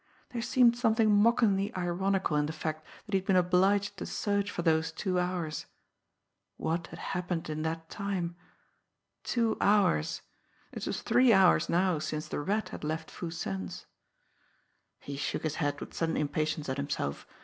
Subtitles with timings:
[0.31, 4.49] There seemed something mockingly ironical in the fact that he had been obliged to search
[4.49, 5.67] for those two hours!
[6.57, 8.35] What had happened in that time?
[9.23, 10.23] Two hours!
[10.71, 13.85] It was three hours now since the Rat had left Foo Sen's!
[14.99, 17.27] He shook his head with sudden impatience at himself.